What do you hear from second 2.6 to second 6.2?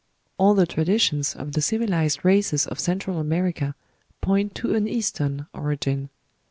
of Central America point to an Eastern origin.